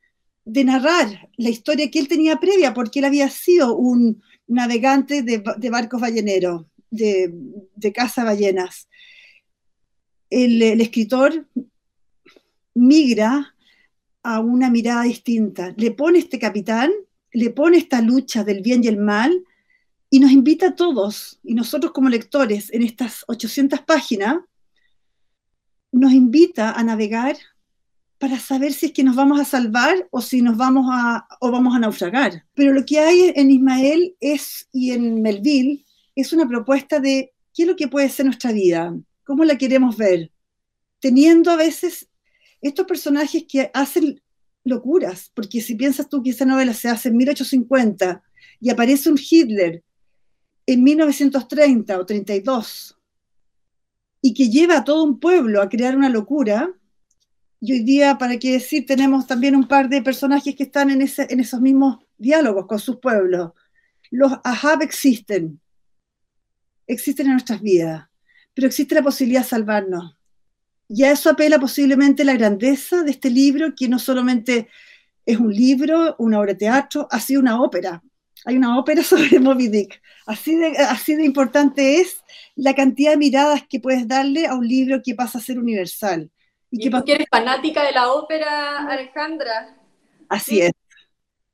de 0.45 0.63
narrar 0.63 1.31
la 1.39 1.49
historia 1.49 1.91
que 1.91 1.99
él 1.99 2.07
tenía 2.07 2.37
previa, 2.37 2.75
porque 2.75 2.99
él 2.99 3.07
había 3.07 3.31
sido 3.31 3.75
un 3.75 4.23
navegante 4.47 5.23
de, 5.23 5.71
barcos 5.71 6.03
balleneros, 6.03 6.67
de, 6.91 7.33
de 7.75 7.93
caza 7.95 8.25
ballenas. 8.25 8.89
El 10.29 10.61
escritor 10.63 11.49
migra 12.75 13.55
a 14.23 14.41
una 14.41 14.71
mirada 14.71 15.05
distinta, 15.05 15.73
le 15.79 15.93
pone 15.93 16.19
este 16.19 16.39
capitán, 16.39 16.93
le 17.33 17.49
pone 17.51 17.79
esta 17.79 18.03
lucha 18.03 18.45
del 18.45 18.61
bien 18.61 18.85
y 18.85 18.89
el 18.89 18.99
mal, 18.99 19.33
y 20.11 20.21
nos 20.21 20.31
invita 20.31 20.69
a 20.69 20.75
todos, 20.77 21.41
y 21.43 21.55
nosotros 21.55 21.93
como 21.93 22.09
lectores, 22.09 22.73
en 22.73 22.83
estas 22.83 23.25
800 23.27 23.81
páginas, 23.81 24.37
nos 25.93 26.13
invita 26.13 26.73
a 26.73 26.83
navegar 26.85 27.37
para 28.19 28.39
saber 28.39 28.73
si 28.73 28.87
es 28.87 28.93
que 28.93 29.05
nos 29.05 29.17
vamos 29.17 29.41
a 29.41 29.45
salvar 29.45 30.09
o 30.11 30.21
si 30.21 30.41
nos 30.41 30.57
vamos 30.57 30.87
a, 30.91 31.27
o 31.41 31.51
vamos 31.51 31.75
a 31.75 31.79
naufragar. 31.79 32.45
Pero 32.55 32.73
lo 32.73 32.85
que 32.85 32.99
hay 32.99 33.33
en 33.35 33.51
Ismael 33.51 34.17
es, 34.21 34.69
y 34.73 34.93
en 34.93 35.21
Melville 35.23 35.85
es 36.15 36.33
una 36.33 36.49
propuesta 36.49 36.99
de 36.99 37.33
qué 37.53 37.63
es 37.63 37.69
lo 37.69 37.77
que 37.77 37.89
puede 37.89 38.09
ser 38.09 38.27
nuestra 38.27 38.53
vida, 38.53 38.97
cómo 39.25 39.45
la 39.45 39.59
queremos 39.59 39.97
ver, 39.97 40.31
teniendo 41.01 41.51
a 41.51 41.57
veces 41.57 42.09
estos 42.61 42.87
personajes 42.87 43.45
que 43.49 43.71
hacen 43.75 44.21
locuras, 44.65 45.31
porque 45.35 45.61
si 45.61 45.75
piensas 45.75 46.09
tú 46.09 46.23
que 46.23 46.31
esa 46.31 46.45
novela 46.45 46.73
se 46.75 46.89
hace 46.89 47.09
en 47.09 47.17
1850 47.17 48.23
y 48.61 48.71
aparece 48.71 49.11
un 49.11 49.19
Hitler 49.19 49.83
en 50.67 50.83
1930 50.83 51.99
o 51.99 52.05
32 52.05 52.97
y 54.21 54.35
que 54.35 54.51
lleva 54.51 54.79
a 54.79 54.85
todo 54.85 55.05
un 55.05 55.21
pueblo 55.21 55.63
a 55.63 55.69
crear 55.69 55.97
una 55.97 56.09
locura, 56.09 56.75
y 57.61 57.73
hoy 57.73 57.81
día, 57.85 58.19
para 58.19 58.39
qué 58.39 58.53
decir, 58.53 58.85
tenemos 58.85 59.27
también 59.27 59.57
un 59.57 59.67
par 59.67 59.89
de 59.89 60.03
personajes 60.03 60.55
que 60.55 60.65
están 60.65 60.91
en, 60.91 61.01
esos 61.01 61.61
mismos 61.61 61.99
diálogos 62.19 62.67
con 62.67 62.79
sus 62.79 62.97
pueblos. 62.97 63.53
Los 64.11 64.33
Ahab 64.45 64.83
existen, 64.83 65.61
existen 66.87 67.27
en 67.27 67.33
nuestras 67.33 67.63
vidas, 67.63 68.09
pero 68.53 68.67
existe 68.67 68.95
la 68.95 69.03
posibilidad 69.03 69.43
de 69.43 69.49
salvarnos. 69.49 70.17
Y 70.89 71.05
a 71.05 71.13
eso 71.13 71.31
apela 71.31 71.59
posiblemente 71.59 72.25
la 72.25 72.35
grandeza 72.35 73.03
de 73.03 73.11
este 73.11 73.31
libro, 73.31 73.75
que 73.75 73.89
no 73.89 73.99
solamente 73.99 74.69
es 75.25 75.39
un 75.39 75.53
libro, 75.53 76.15
una 76.19 76.39
obra 76.39 76.53
de 76.53 76.59
teatro, 76.59 77.09
ha 77.11 77.19
sido 77.21 77.41
una 77.41 77.61
ópera, 77.61 78.03
hay 78.47 78.57
una 78.57 78.79
ópera 78.79 79.03
sobre 79.03 79.39
Moby 79.39 79.69
Dick. 79.69 80.01
Así 80.25 80.57
de, 80.57 80.79
así 80.79 81.15
de 81.15 81.25
importante 81.25 82.01
es 82.01 82.23
la 82.55 82.75
cantidad 82.75 83.11
de 83.11 83.17
miradas 83.19 83.63
que 83.69 83.81
puedes 83.81 84.09
darle 84.09 84.47
a 84.47 84.55
un 84.55 84.67
libro 84.67 85.03
que 85.05 85.15
pasa 85.15 85.39
a 85.39 85.43
ser 85.43 85.59
universal. 85.59 86.31
¿Y, 86.71 86.89
tú 86.89 87.05
que 87.05 87.13
eres 87.13 87.27
fanática 87.31 87.85
de 87.85 87.93
la 87.93 88.13
ópera, 88.13 88.87
Alejandra? 88.89 89.77
Así 90.29 90.63
es. 90.63 90.73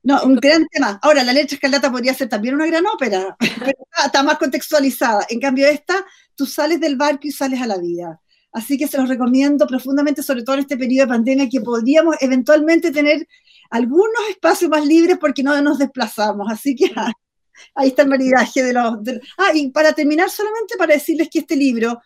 No, 0.02 0.22
un 0.24 0.36
gran 0.36 0.66
tema. 0.68 0.98
Ahora, 1.02 1.22
La 1.22 1.32
Leche 1.32 1.54
Escarlata 1.54 1.90
podría 1.90 2.14
ser 2.14 2.28
también 2.28 2.54
una 2.54 2.66
gran 2.66 2.84
ópera, 2.86 3.36
pero 3.58 3.72
está 4.04 4.22
más 4.22 4.38
contextualizada. 4.38 5.26
En 5.28 5.40
cambio, 5.40 5.68
esta, 5.68 6.04
tú 6.34 6.46
sales 6.46 6.80
del 6.80 6.96
barco 6.96 7.20
y 7.24 7.30
sales 7.30 7.60
a 7.60 7.66
la 7.66 7.78
vida. 7.78 8.20
Así 8.52 8.76
que 8.76 8.86
se 8.86 8.98
los 8.98 9.08
recomiendo 9.08 9.66
profundamente, 9.66 10.22
sobre 10.22 10.42
todo 10.42 10.56
en 10.56 10.60
este 10.60 10.76
periodo 10.76 11.06
de 11.06 11.12
pandemia, 11.14 11.48
que 11.48 11.60
podríamos 11.60 12.16
eventualmente 12.20 12.90
tener 12.90 13.26
algunos 13.70 14.28
espacios 14.28 14.70
más 14.70 14.84
libres 14.84 15.16
porque 15.18 15.42
no 15.42 15.60
nos 15.62 15.78
desplazamos. 15.78 16.50
Así 16.50 16.76
que 16.76 16.92
ahí 17.74 17.88
está 17.88 18.02
el 18.02 18.08
maridaje 18.08 18.62
de 18.62 18.74
los... 18.74 18.98
ah, 19.38 19.50
y 19.54 19.70
para 19.70 19.92
terminar, 19.94 20.28
solamente 20.28 20.76
para 20.76 20.94
decirles 20.94 21.28
que 21.30 21.40
este 21.40 21.56
libro, 21.56 22.00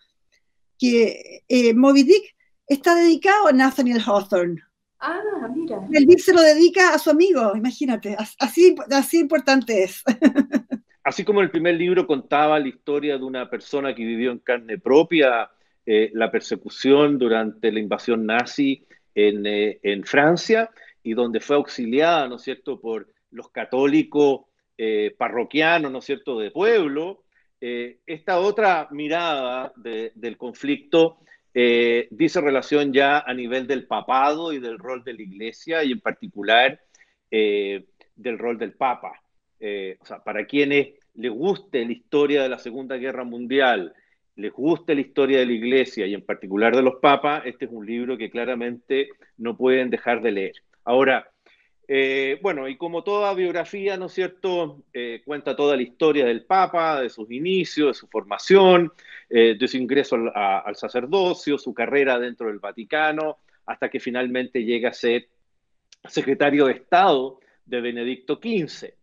que 0.79 1.43
eh, 1.47 1.73
Moby 1.73 2.03
Dick, 2.03 2.35
está 2.65 2.95
dedicado 2.95 3.47
a 3.47 3.51
Nathaniel 3.51 4.01
Hawthorne. 4.05 4.61
Ah, 4.99 5.21
mira. 5.53 5.81
El 5.91 6.05
Dick 6.05 6.19
se 6.19 6.33
lo 6.33 6.41
dedica 6.41 6.93
a 6.93 6.99
su 6.99 7.11
amigo, 7.11 7.55
imagínate, 7.55 8.15
así, 8.39 8.75
así 8.89 9.19
importante 9.19 9.83
es. 9.83 10.03
Así 11.03 11.23
como 11.23 11.39
el 11.39 11.49
primer 11.49 11.75
libro 11.75 12.05
contaba 12.05 12.59
la 12.59 12.67
historia 12.67 13.17
de 13.17 13.23
una 13.23 13.49
persona 13.49 13.95
que 13.95 14.03
vivió 14.03 14.29
en 14.29 14.39
carne 14.39 14.77
propia 14.77 15.49
eh, 15.89 16.11
la 16.15 16.29
persecución 16.29 17.17
durante 17.17 17.71
la 17.71 17.79
invasión 17.79 18.25
nazi 18.25 18.85
en, 19.15 19.45
eh, 19.45 19.79
en 19.81 20.03
Francia, 20.03 20.69
y 21.01 21.13
donde 21.13 21.39
fue 21.39 21.55
auxiliada, 21.55 22.27
¿no 22.27 22.37
cierto?, 22.37 22.81
por 22.81 23.07
los 23.31 23.49
católicos 23.51 24.41
eh, 24.77 25.15
parroquianos, 25.17 25.89
¿no 25.89 26.01
cierto?, 26.01 26.39
de 26.39 26.51
pueblo. 26.51 27.23
Esta 27.61 28.39
otra 28.39 28.89
mirada 28.91 29.71
del 29.77 30.37
conflicto 30.37 31.19
dice 31.53 32.39
relación 32.39 32.93
ya 32.93 33.19
a 33.21 33.33
nivel 33.33 33.65
del 33.65 33.87
papado 33.87 34.53
y 34.53 34.59
del 34.59 34.77
rol 34.77 35.03
de 35.03 35.13
la 35.13 35.21
iglesia 35.23 35.83
y 35.83 35.93
en 35.93 36.01
particular 36.01 36.79
del 37.31 38.37
rol 38.37 38.59
del 38.59 38.73
papa. 38.73 39.23
o 39.59 40.05
sea, 40.05 40.23
para 40.23 40.45
quienes 40.45 40.89
les 41.15 41.31
guste 41.31 41.83
la 41.83 41.93
historia 41.93 42.43
de 42.43 42.49
la 42.49 42.59
Segunda 42.59 42.97
Guerra 42.97 43.23
Mundial, 43.23 43.95
les 44.37 44.53
guste 44.53 44.95
la 44.95 45.01
historia 45.01 45.39
de 45.39 45.47
la 45.47 45.51
iglesia 45.51 46.05
y 46.05 46.13
en 46.13 46.21
particular 46.21 46.75
de 46.75 46.83
los 46.83 46.95
papas, 46.97 47.43
este 47.45 47.65
es 47.65 47.71
un 47.71 47.85
libro 47.85 48.17
que 48.17 48.29
claramente 48.29 49.09
no 49.37 49.57
pueden 49.57 49.89
dejar 49.89 50.21
de 50.21 50.31
leer. 50.31 50.53
Ahora, 50.85 51.29
eh, 51.87 52.37
bueno, 52.41 52.67
y 52.67 52.77
como 52.77 53.03
toda 53.03 53.33
biografía, 53.33 53.97
¿no 53.97 54.05
es 54.05 54.13
cierto?, 54.13 54.83
eh, 54.93 55.21
cuenta 55.25 55.55
toda 55.55 55.75
la 55.75 55.81
historia 55.81 56.25
del 56.25 56.45
Papa, 56.45 57.01
de 57.01 57.09
sus 57.09 57.31
inicios, 57.31 57.87
de 57.87 57.93
su 57.93 58.07
formación, 58.07 58.93
eh, 59.29 59.55
de 59.57 59.67
su 59.67 59.77
ingreso 59.77 60.17
al, 60.35 60.75
sacerdocio, 60.75 61.57
su 61.57 61.73
carrera 61.73 62.19
dentro 62.19 62.47
del 62.47 62.59
Vaticano, 62.59 63.37
hasta 63.65 63.89
que 63.89 63.99
finalmente 63.99 64.63
llega 64.63 64.89
a 64.89 64.93
ser 64.93 65.29
secretario 66.07 66.65
de 66.67 66.73
Estado 66.73 67.39
de 67.65 67.81
Benedicto 67.81 68.35
XV. 68.35 68.93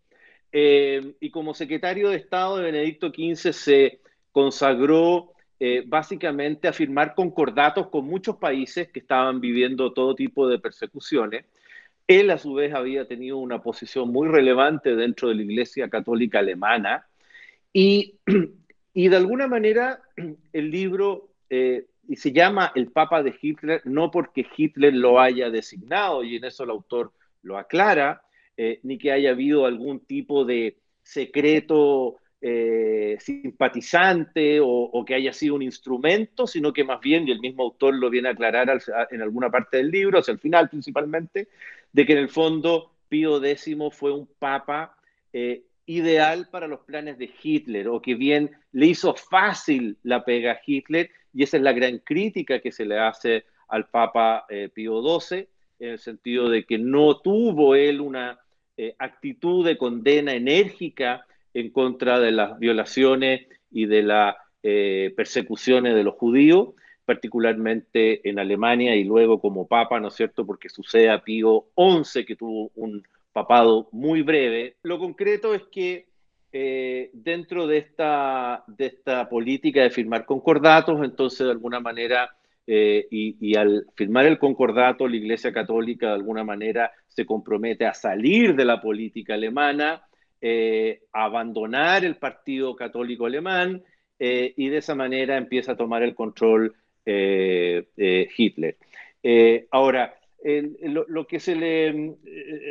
y 1.21 1.31
como 1.31 1.53
secretario 1.53 2.11
de 2.11 2.17
Estado 2.17 2.59
de 2.59 2.65
Benedicto 2.65 3.09
XV 3.09 3.53
se 3.53 4.01
consagró 4.35 5.31
básicamente 5.87 6.69
a 6.69 6.75
firmar 6.75 7.15
concordatos 7.15 7.89
con 7.89 8.05
muchos 8.05 8.37
países 8.37 8.89
que 8.89 9.01
estaban 9.01 9.41
viviendo 9.41 9.95
todo 9.95 10.15
tipo 10.15 10.47
de 10.47 10.59
persecuciones. 10.59 11.47
Él 12.07 12.31
a 12.31 12.39
su 12.39 12.55
vez 12.55 12.75
había 12.75 13.07
tenido 13.07 13.39
una 13.39 13.63
posición 13.63 14.11
muy 14.11 14.29
relevante 14.29 14.95
dentro 14.95 15.29
de 15.29 15.37
la 15.37 15.43
Iglesia 15.43 15.89
Católica 15.89 16.41
Alemana. 16.41 17.07
Y, 17.73 18.19
de 18.95 19.17
alguna 19.17 19.47
manera 19.47 20.03
el 20.53 20.71
libro 20.71 21.31
eh, 21.49 21.87
y 22.07 22.17
se 22.17 22.33
llama 22.33 22.73
el 22.75 22.89
Papa 22.89 23.23
de 23.23 23.35
Hitler 23.41 23.81
no 23.85 24.11
porque 24.11 24.47
Hitler 24.55 24.95
lo 24.95 25.19
haya 25.19 25.49
designado, 25.49 26.23
y 26.23 26.37
en 26.37 26.45
eso 26.45 26.65
el 26.65 26.71
autor 26.71 27.13
lo 27.43 27.57
aclara, 27.57 28.23
eh, 28.57 28.81
ni 28.83 28.99
que 28.99 29.11
haya 29.11 29.31
habido 29.31 29.65
algún 29.65 30.01
tipo 30.01 30.45
de 30.45 30.77
secreto 31.03 32.17
eh, 32.47 33.17
simpatizante 33.21 34.59
o, 34.61 35.03
que 35.07 35.15
haya 35.15 35.33
sido 35.33 35.55
un 35.55 35.63
instrumento, 35.63 36.47
sino 36.47 36.75
que 36.75 36.85
más 36.85 37.01
bien, 37.01 37.27
y 37.27 37.31
el 37.31 37.41
mismo 37.41 37.63
autor 37.63 37.95
lo 37.95 38.11
viene 38.11 38.29
a 38.29 38.33
aclarar 38.33 38.83
en 39.11 39.23
alguna 39.23 39.51
parte 39.51 39.79
del 39.79 39.91
libro, 39.91 40.19
hacia 40.19 40.33
el 40.33 40.39
final 40.39 40.69
principalmente, 40.69 41.49
de 41.93 42.05
que 42.05 42.13
en 42.13 42.19
el 42.19 42.29
fondo 42.29 42.91
Pío 43.09 43.43
X 43.43 43.75
fue 43.93 44.13
un 44.13 44.29
papa 44.39 44.95
eh, 45.33 45.63
ideal 45.87 46.49
para 46.51 46.67
los 46.67 46.81
planes 46.81 47.17
de 47.17 47.31
Hitler, 47.43 47.89
o 47.89 48.03
que 48.03 48.15
bien 48.15 48.51
le 48.73 48.87
hizo 48.89 49.15
fácil 49.15 49.97
la 50.03 50.25
pega 50.25 50.53
a 50.53 50.61
Hitler, 50.67 51.11
y 51.33 51.45
esa 51.45 51.57
es 51.57 51.63
la 51.63 51.73
gran 51.73 51.99
crítica 52.01 52.61
que 52.61 52.73
se 52.73 52.85
le 52.85 52.99
hace 52.99 53.45
al 53.69 53.89
Papa 53.89 54.45
eh, 54.51 54.69
Pío 54.69 55.01
XII, 55.01 55.49
en 55.79 55.91
el 55.93 55.99
sentido 55.99 56.51
de 56.51 56.67
que 56.67 56.77
no 56.77 57.21
tuvo 57.21 57.75
él 57.75 58.03
una 58.03 58.39
actitud 58.99 59.65
de 59.65 59.79
condena 59.79 60.35
enérgica 60.35 61.25
en 61.55 61.71
contra 61.71 62.21
de 62.21 62.33
las 62.33 62.59
violaciones 62.59 63.47
y 63.71 63.87
de 63.87 64.03
las 64.03 64.37
eh, 64.63 65.13
persecuciones 65.17 65.95
de 65.95 66.05
los 66.05 66.15
judíos, 66.15 66.71
particularmente 67.05 68.29
en 68.29 68.39
Alemania 68.39 68.97
y 68.97 69.05
luego 69.05 69.41
como 69.41 69.67
papa, 69.67 70.01
¿no 70.01 70.09
es 70.09 70.15
cierto? 70.15 70.45
Porque 70.45 70.69
sucede 70.69 71.11
a 71.11 71.23
Pío 71.23 71.67
XI, 71.77 72.25
que 72.25 72.37
tuvo 72.37 72.71
un 72.75 73.03
papado 73.33 73.89
muy 73.93 74.23
breve. 74.23 74.77
Lo 74.83 74.99
concreto 74.99 75.55
es 75.55 75.63
que 75.65 76.07
eh, 76.57 77.11
dentro 77.13 77.67
de 77.67 77.79
esta, 77.79 78.63
de 78.69 78.87
esta 78.87 79.29
política 79.29 79.83
de 79.83 79.91
firmar 79.91 80.25
concordatos, 80.25 81.05
entonces 81.05 81.47
de 81.47 81.51
alguna 81.51 81.81
manera, 81.81 82.31
eh, 82.65 83.09
y, 83.11 83.57
al 83.57 83.87
firmar 83.97 84.27
el 84.27 84.39
concordato, 84.39 85.09
la 85.09 85.17
Iglesia 85.17 85.53
Católica 85.53 86.07
de 86.07 86.15
alguna 86.15 86.45
manera 86.45 86.93
se 87.09 87.27
compromete 87.27 87.87
a 87.87 87.93
salir 87.93 88.55
de 88.55 88.65
la 88.65 88.81
política 88.81 89.35
alemana, 89.35 90.05
eh, 90.47 91.01
abandonar 91.13 92.05
el 92.05 92.17
Partido 92.17 92.77
Católico 92.77 93.27
Alemán, 93.27 93.83
y 94.17 94.69
de 94.69 94.79
esa 94.79 94.95
manera 94.95 95.37
empieza 95.37 95.73
a 95.73 95.77
tomar 95.77 96.03
el 96.03 96.15
control 96.15 96.75
Hitler. 97.05 98.79
ahora, 99.71 100.15
lo, 100.81 101.27
que 101.27 101.41
se 101.41 101.55
le, 101.55 102.15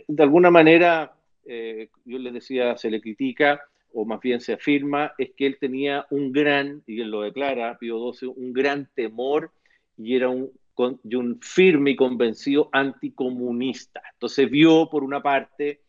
de 0.07 0.23
alguna 0.23 0.49
manera, 0.49 1.13
yo 1.45 2.17
les 2.17 2.33
decía, 2.33 2.75
se 2.77 2.89
le 2.89 3.01
critica, 3.01 3.61
o 3.93 4.05
más 4.05 4.19
bien 4.19 4.41
se 4.41 4.53
afirma, 4.53 5.13
es 5.17 5.31
que 5.37 5.45
él 5.45 5.57
tenía 5.59 6.07
un 6.09 6.31
gran, 6.31 6.81
y 6.87 7.01
él 7.01 7.11
lo 7.11 7.21
declara, 7.21 7.77
Pío 7.77 8.13
XII, 8.13 8.29
un 8.35 8.51
gran 8.51 8.89
temor 8.95 9.51
y 9.97 10.15
era 10.15 10.29
un, 10.29 10.51
un 10.75 11.39
firme 11.41 11.91
y 11.91 11.95
convencido 11.95 12.69
anticomunista. 12.71 14.01
Entonces 14.13 14.49
vio, 14.49 14.89
por 14.89 15.03
una 15.03 15.21
parte, 15.21 15.81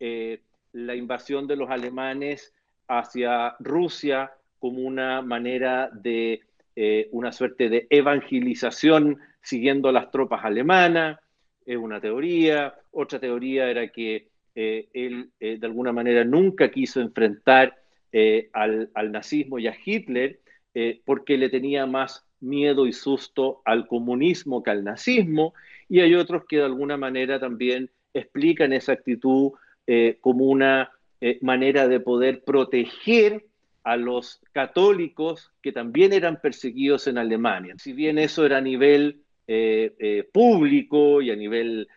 eh, 0.00 0.40
la 0.72 0.94
invasión 0.94 1.46
de 1.46 1.56
los 1.56 1.70
alemanes 1.70 2.52
hacia 2.88 3.54
Rusia 3.60 4.32
como 4.58 4.80
una 4.80 5.22
manera 5.22 5.90
de 5.92 6.40
eh, 6.76 7.08
una 7.12 7.32
suerte 7.32 7.68
de 7.68 7.86
evangelización 7.90 9.18
siguiendo 9.42 9.92
las 9.92 10.10
tropas 10.10 10.44
alemanas, 10.44 11.18
es 11.66 11.76
una 11.76 12.00
teoría. 12.00 12.74
Otra 12.90 13.18
teoría 13.18 13.68
era 13.68 13.88
que 13.88 14.28
eh, 14.54 14.88
él 14.92 15.30
eh, 15.40 15.58
de 15.58 15.66
alguna 15.66 15.92
manera 15.92 16.24
nunca 16.24 16.70
quiso 16.70 17.00
enfrentar 17.00 17.78
eh, 18.12 18.50
al, 18.52 18.90
nazismo 19.10 19.58
y 19.58 19.66
a 19.66 19.76
Hitler 19.84 20.38
porque 21.04 21.36
le 21.36 21.50
tenía 21.50 21.84
más 21.84 22.26
miedo 22.40 22.86
y 22.86 22.94
susto 22.94 23.60
al 23.66 23.86
comunismo 23.86 24.62
que 24.62 24.70
al 24.70 24.84
nazismo, 24.84 25.52
y 25.86 26.00
hay 26.00 26.14
otros 26.14 26.44
que 26.48 26.56
de 26.56 26.64
alguna 26.64 26.96
manera 26.96 27.38
también 27.38 27.90
explican 28.14 28.72
esa 28.72 28.92
actitud 28.92 29.52
como 30.20 30.46
una 30.46 30.90
manera 31.40 31.88
de 31.88 32.00
poder 32.00 32.44
proteger 32.44 33.44
a 33.84 33.96
los 33.96 34.40
católicos 34.52 35.52
que 35.60 35.72
también 35.72 36.12
eran 36.12 36.40
perseguidos 36.40 37.06
en 37.06 37.18
Alemania. 37.18 37.74
Si 37.78 37.92
bien 37.92 38.18
eso 38.18 38.46
era 38.46 38.58
a 38.58 38.60
nivel 38.60 39.22
público 40.32 41.20
y 41.20 41.30
a 41.30 41.36
nivel 41.36 41.88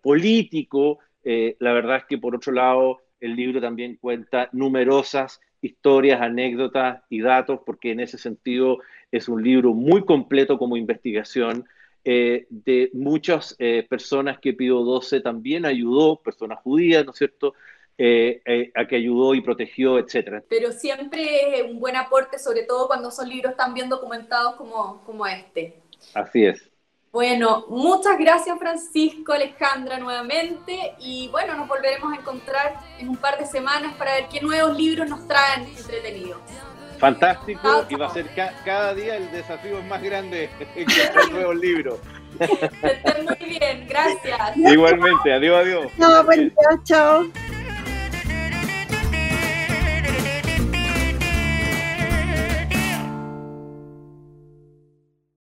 político, 0.00 1.00
eh, 1.28 1.56
la 1.58 1.72
verdad 1.72 1.96
es 1.96 2.04
que 2.04 2.18
por 2.18 2.36
otro 2.36 2.52
lado, 2.52 3.00
el 3.18 3.34
libro 3.34 3.60
también 3.60 3.96
cuenta 3.96 4.48
numerosas 4.52 5.40
historias, 5.60 6.20
anécdotas 6.20 7.02
y 7.10 7.20
datos, 7.20 7.60
porque 7.66 7.90
en 7.90 7.98
ese 7.98 8.16
sentido 8.16 8.78
es 9.10 9.28
un 9.28 9.42
libro 9.42 9.74
muy 9.74 10.04
completo 10.04 10.56
como 10.56 10.76
investigación 10.76 11.64
eh, 12.08 12.46
de 12.48 12.88
muchas 12.94 13.56
eh, 13.58 13.84
personas 13.90 14.38
que 14.38 14.52
Pío 14.52 15.00
XII 15.00 15.20
también 15.20 15.66
ayudó, 15.66 16.22
personas 16.22 16.60
judías, 16.62 17.04
¿no 17.04 17.10
es 17.10 17.18
cierto?, 17.18 17.54
a 17.98 18.86
que 18.86 18.96
ayudó 18.96 19.34
y 19.34 19.40
protegió, 19.40 19.98
etcétera. 19.98 20.44
Pero 20.48 20.70
siempre 20.70 21.58
es 21.58 21.70
un 21.70 21.80
buen 21.80 21.96
aporte, 21.96 22.38
sobre 22.38 22.62
todo 22.62 22.86
cuando 22.86 23.10
son 23.10 23.28
libros 23.28 23.56
tan 23.56 23.74
bien 23.74 23.88
documentados 23.88 24.54
como, 24.54 25.02
como 25.04 25.26
este. 25.26 25.80
Así 26.14 26.44
es. 26.44 26.70
Bueno, 27.10 27.64
muchas 27.68 28.18
gracias 28.18 28.58
Francisco, 28.58 29.32
Alejandra 29.32 29.98
nuevamente 29.98 30.92
y 31.00 31.28
bueno, 31.28 31.56
nos 31.56 31.66
volveremos 31.66 32.12
a 32.12 32.20
encontrar 32.20 32.74
en 32.98 33.08
un 33.08 33.16
par 33.16 33.38
de 33.38 33.46
semanas 33.46 33.94
para 33.94 34.14
ver 34.16 34.26
qué 34.30 34.42
nuevos 34.42 34.76
libros 34.76 35.08
nos 35.08 35.26
traen 35.26 35.66
entretenidos. 35.66 36.38
Fantástico, 36.98 37.86
y 37.88 37.94
va 37.94 38.06
a 38.06 38.10
ser 38.10 38.26
cada 38.64 38.94
día 38.94 39.16
el 39.16 39.30
desafío 39.30 39.82
más 39.82 40.02
grande 40.02 40.48
encontrar 40.76 41.30
nuevos 41.30 41.56
libros. 41.56 41.98
Estén 42.38 43.24
muy 43.40 43.58
bien, 43.58 43.86
gracias. 43.88 44.56
Igualmente, 44.56 45.32
adiós, 45.32 45.58
adiós. 45.62 45.86
No, 45.98 46.24
buen 46.24 46.48
día, 46.48 46.80
chao. 46.84 47.26